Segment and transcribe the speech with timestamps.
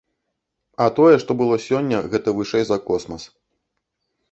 [0.85, 3.23] А тое, што было сёння, гэта вышэй за космас.